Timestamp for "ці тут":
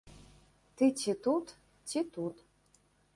1.03-1.47, 1.91-2.35